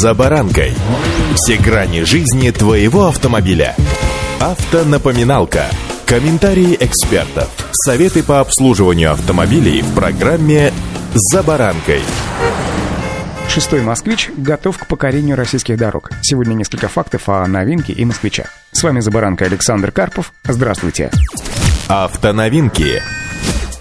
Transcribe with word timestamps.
«За 0.00 0.14
баранкой». 0.14 0.72
Все 1.34 1.58
грани 1.58 2.04
жизни 2.04 2.50
твоего 2.50 3.08
автомобиля. 3.08 3.76
Автонапоминалка. 4.40 5.66
Комментарии 6.06 6.78
экспертов. 6.80 7.50
Советы 7.72 8.22
по 8.22 8.40
обслуживанию 8.40 9.12
автомобилей 9.12 9.82
в 9.82 9.94
программе 9.94 10.72
«За 11.12 11.42
баранкой». 11.42 12.00
Шестой 13.50 13.82
«Москвич» 13.82 14.30
готов 14.34 14.78
к 14.78 14.86
покорению 14.86 15.36
российских 15.36 15.76
дорог. 15.76 16.10
Сегодня 16.22 16.54
несколько 16.54 16.88
фактов 16.88 17.28
о 17.28 17.46
новинке 17.46 17.92
и 17.92 18.02
«Москвичах». 18.06 18.46
С 18.72 18.82
вами 18.82 19.00
«За 19.00 19.10
баранкой» 19.10 19.48
Александр 19.48 19.92
Карпов. 19.92 20.32
Здравствуйте. 20.44 21.10
Автоновинки. 21.88 23.02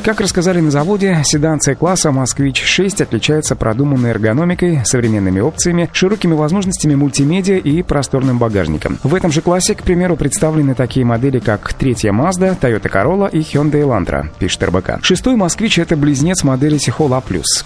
Как 0.04 0.20
рассказали 0.20 0.60
на 0.62 0.72
заводе, 0.72 1.22
седан 1.24 1.62
C-класса 1.62 2.12
«Москвич-6» 2.12 3.04
отличается 3.04 3.56
продуманной 3.56 4.10
эргономикой, 4.10 4.82
современными 4.84 5.42
опциями, 5.42 5.92
широкими 5.94 6.34
возможностями 6.34 6.96
мультимедиа 6.96 7.58
и 7.58 7.84
просторным 7.84 8.40
багажником. 8.40 8.98
В 9.04 9.14
этом 9.14 9.32
же 9.32 9.42
классе, 9.42 9.76
к 9.76 9.84
примеру, 9.84 10.16
представлены 10.16 10.73
такие 10.73 11.06
модели, 11.06 11.38
как 11.38 11.73
третья 11.73 12.12
Mazda, 12.12 12.59
Toyota 12.59 12.92
Corolla 12.92 13.30
и 13.30 13.42
Hyundai 13.42 13.84
Elantra, 13.84 14.26
пишет 14.40 14.64
РБК. 14.64 15.04
Шестой 15.04 15.36
«Москвич»— 15.36 15.78
это 15.80 15.95
близнец 15.95 16.44
модели 16.44 16.80
Сихол 16.80 17.14
А+, 17.14 17.22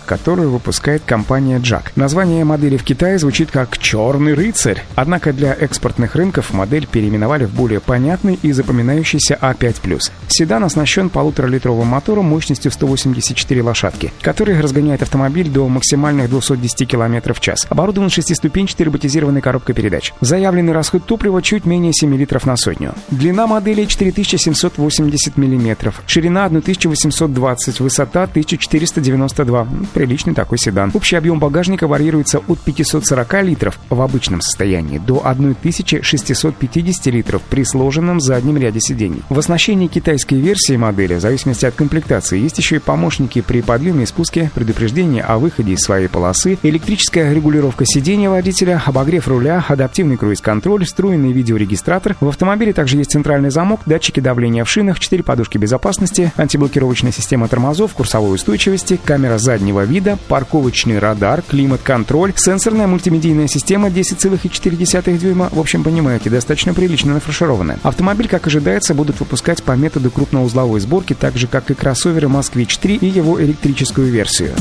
которую 0.05 0.49
выпускает 0.49 1.04
компания 1.05 1.59
JAC. 1.59 1.91
Название 1.95 2.43
модели 2.43 2.76
в 2.76 2.84
Китае 2.84 3.17
звучит 3.17 3.49
как 3.49 3.77
«Черный 3.77 4.34
рыцарь». 4.34 4.84
Однако 4.95 5.31
для 5.31 5.54
экспортных 5.54 6.15
рынков 6.15 6.52
модель 6.54 6.85
переименовали 6.85 7.45
в 7.45 7.54
более 7.54 7.79
понятный 7.79 8.38
и 8.41 8.52
запоминающийся 8.52 9.40
А5+. 9.41 10.02
Седан 10.27 10.65
оснащен 10.65 11.09
полуторалитровым 11.09 11.88
мотором 11.88 12.24
мощностью 12.25 12.71
184 12.71 13.61
лошадки, 13.61 14.11
который 14.21 14.59
разгоняет 14.59 15.02
автомобиль 15.02 15.49
до 15.49 15.67
максимальных 15.67 16.29
210 16.29 16.88
км 16.88 17.34
в 17.34 17.39
час. 17.39 17.65
Оборудован 17.70 18.09
шестиступенчатой 18.09 18.88
роботизированной 18.88 19.41
коробкой 19.41 19.75
передач. 19.75 20.13
Заявленный 20.21 20.73
расход 20.73 21.05
топлива 21.05 21.41
чуть 21.41 21.65
менее 21.65 21.93
7 21.93 22.15
литров 22.15 22.46
на 22.46 22.57
сотню. 22.57 22.93
Длина 23.09 23.48
модели 23.48 23.85
4780 23.85 25.37
мм, 25.37 25.93
ширина 26.07 26.46
1820, 26.46 27.79
высота 27.79 28.23
1492. 28.23 29.68
Приличный 29.93 30.34
такой 30.34 30.57
седан. 30.57 30.91
Общий 30.93 31.15
объем 31.15 31.40
багажника 31.40 31.87
варьируется 31.87 32.40
от 32.40 32.59
540 32.59 33.43
литров 33.43 33.79
в 33.90 34.01
обычном 34.01 34.41
состоянии 34.41 34.98
до 34.98 35.26
1650 35.26 37.05
литров 37.07 37.41
при 37.49 37.63
сложенном 37.63 38.20
заднем 38.20 38.57
ряде 38.57 38.79
сидений. 38.79 39.21
В 39.29 39.37
оснащении 39.40 39.87
китайской 39.87 40.35
версии 40.35 40.76
модели, 40.76 41.15
в 41.15 41.21
зависимости 41.21 41.65
от 41.65 41.76
комплектации, 41.76 42.15
комплектации. 42.16 42.40
Есть 42.40 42.58
еще 42.58 42.77
и 42.77 42.80
помощники 42.80 43.41
при 43.41 43.62
подъеме 43.62 44.04
и 44.04 44.05
спуске, 44.05 44.52
предупреждение 44.54 45.24
о 45.24 45.38
выходе 45.38 45.74
из 45.74 45.80
своей 45.80 46.08
полосы, 46.08 46.58
электрическая 46.63 47.34
регулировка 47.34 47.85
сидения 47.85 48.30
водителя, 48.30 48.82
обогрев 48.85 49.27
руля, 49.27 49.63
адаптивный 49.68 50.18
круиз-контроль, 50.18 50.86
встроенный 50.86 51.32
видеорегистратор. 51.32 52.16
В 52.20 52.27
автомобиле 52.27 52.74
также 52.74 52.98
есть 52.98 53.12
центральный 53.12 53.49
замок, 53.49 53.82
датчики 53.86 54.20
давления 54.20 54.63
в 54.63 54.70
шинах, 54.70 54.99
4 54.99 55.24
подушки 55.24 55.58
безопасности, 55.58 56.32
антиблокировочная 56.38 57.12
система 57.12 57.48
тормозов, 57.48 57.93
курсовой 57.93 58.36
устойчивости, 58.36 58.99
камера 59.04 59.38
заднего 59.38 59.84
вида, 59.84 60.18
парковочный 60.27 60.99
радар, 60.99 61.41
климат-контроль, 61.41 62.34
сенсорная 62.36 62.88
мультимедийная 62.88 63.48
система 63.48 63.90
10,4 63.90 65.18
дюйма. 65.18 65.50
В 65.52 65.59
общем, 65.59 65.84
понимаете, 65.84 66.30
достаточно 66.30 66.74
прилично 66.74 67.13
нафаршированная. 67.13 67.80
Автомобиль, 67.84 68.28
как 68.28 68.47
ожидается, 68.47 68.94
будут 68.94 69.19
выпускать 69.19 69.63
по 69.63 69.74
методу 69.74 70.12
крупноузловой 70.12 70.80
сборки, 70.80 71.13
так 71.13 71.38
же, 71.38 71.47
как 71.47 71.72
и 71.72 71.74
кроссовер 71.74 72.04
кроссовера 72.06 72.28
«Москвич-3» 72.28 73.00
и 73.00 73.07
его 73.07 73.41
электрическую 73.41 74.11
версию. 74.11 74.51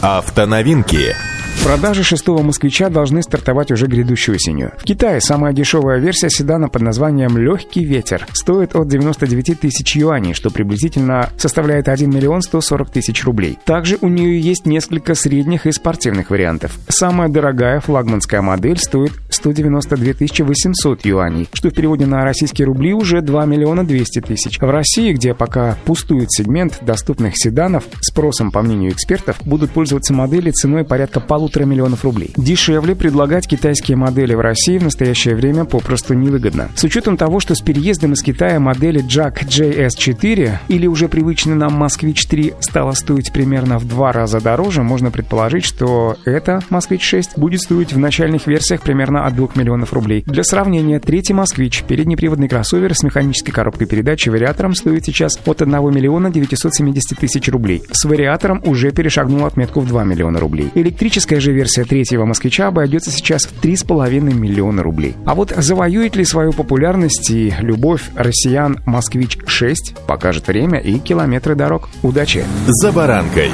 Автоновинки. 0.00 1.14
Продажи 1.62 2.02
шестого 2.02 2.42
«Москвича» 2.42 2.88
должны 2.88 3.22
стартовать 3.22 3.70
уже 3.70 3.86
грядущей 3.86 4.34
осенью. 4.34 4.72
В 4.76 4.82
Китае 4.82 5.20
самая 5.20 5.52
дешевая 5.52 5.98
версия 5.98 6.28
седана 6.28 6.68
под 6.68 6.82
названием 6.82 7.38
«Легкий 7.38 7.84
ветер» 7.84 8.26
стоит 8.32 8.74
от 8.74 8.88
99 8.88 9.60
тысяч 9.60 9.96
юаней, 9.96 10.34
что 10.34 10.50
приблизительно 10.50 11.30
составляет 11.38 11.88
1 11.88 12.10
миллион 12.10 12.42
140 12.42 12.90
тысяч 12.90 13.24
рублей. 13.24 13.56
Также 13.64 13.96
у 14.00 14.08
нее 14.08 14.38
есть 14.38 14.66
несколько 14.66 15.14
средних 15.14 15.66
и 15.66 15.72
спортивных 15.72 16.30
вариантов. 16.30 16.76
Самая 16.88 17.28
дорогая 17.28 17.80
флагманская 17.80 18.42
модель 18.42 18.78
стоит 18.78 19.12
192 19.34 20.44
800 20.44 21.06
юаней, 21.06 21.48
что 21.52 21.70
в 21.70 21.74
переводе 21.74 22.06
на 22.06 22.24
российские 22.24 22.66
рубли 22.66 22.92
уже 22.92 23.20
2 23.20 23.46
миллиона 23.46 23.86
200 23.86 24.20
тысяч. 24.20 24.58
В 24.58 24.70
России, 24.70 25.12
где 25.12 25.34
пока 25.34 25.76
пустует 25.84 26.30
сегмент 26.30 26.78
доступных 26.82 27.34
седанов, 27.36 27.84
спросом, 28.00 28.50
по 28.50 28.62
мнению 28.62 28.92
экспертов, 28.92 29.36
будут 29.44 29.70
пользоваться 29.70 30.12
модели 30.12 30.50
ценой 30.50 30.84
порядка 30.84 31.20
полутора 31.20 31.64
миллионов 31.64 32.04
рублей. 32.04 32.32
Дешевле 32.36 32.94
предлагать 32.94 33.48
китайские 33.48 33.96
модели 33.96 34.34
в 34.34 34.40
России 34.40 34.78
в 34.78 34.84
настоящее 34.84 35.34
время 35.34 35.64
попросту 35.64 36.14
невыгодно. 36.14 36.68
С 36.74 36.84
учетом 36.84 37.16
того, 37.16 37.40
что 37.40 37.54
с 37.54 37.60
переездом 37.60 38.12
из 38.12 38.22
Китая 38.22 38.60
модели 38.60 39.04
Jack 39.04 39.46
JS4 39.46 40.58
или 40.68 40.86
уже 40.86 41.08
привычный 41.08 41.54
нам 41.54 41.74
Москвич 41.74 42.26
3 42.26 42.54
стала 42.60 42.92
стоить 42.92 43.32
примерно 43.32 43.78
в 43.78 43.86
два 43.86 44.12
раза 44.12 44.40
дороже, 44.40 44.82
можно 44.82 45.10
предположить, 45.10 45.64
что 45.64 46.16
эта 46.24 46.60
Москвич 46.70 47.02
6 47.02 47.38
будет 47.38 47.60
стоить 47.60 47.92
в 47.92 47.98
начальных 47.98 48.46
версиях 48.46 48.82
примерно 48.82 49.23
от 49.26 49.34
2 49.34 49.48
миллионов 49.54 49.92
рублей. 49.92 50.22
Для 50.26 50.44
сравнения, 50.44 51.00
третий 51.00 51.32
Москвич, 51.32 51.82
переднеприводный 51.82 52.48
кроссовер 52.48 52.94
с 52.94 53.02
механической 53.02 53.52
коробкой 53.52 53.86
передач 53.86 54.26
и 54.26 54.30
вариатором 54.30 54.74
стоит 54.74 55.04
сейчас 55.04 55.38
от 55.44 55.62
1 55.62 55.72
миллиона 55.94 56.30
970 56.30 57.18
тысяч 57.18 57.48
рублей. 57.48 57.82
С 57.90 58.04
вариатором 58.04 58.62
уже 58.64 58.90
перешагнул 58.90 59.46
отметку 59.46 59.80
в 59.80 59.86
2 59.86 60.04
миллиона 60.04 60.38
рублей. 60.40 60.70
Электрическая 60.74 61.40
же 61.40 61.52
версия 61.52 61.84
третьего 61.84 62.24
«Москвича» 62.24 62.68
обойдется 62.68 63.10
сейчас 63.10 63.46
в 63.46 63.62
3,5 63.62 64.20
миллиона 64.34 64.82
рублей. 64.82 65.14
А 65.24 65.34
вот 65.34 65.52
завоюет 65.56 66.16
ли 66.16 66.24
свою 66.24 66.52
популярность 66.52 67.30
и 67.30 67.54
любовь 67.60 68.10
россиян 68.14 68.80
«Москвич-6» 68.86 70.06
покажет 70.06 70.48
время 70.48 70.78
и 70.78 70.98
километры 70.98 71.54
дорог. 71.54 71.88
Удачи! 72.02 72.44
«За 72.66 72.92
баранкой» 72.92 73.50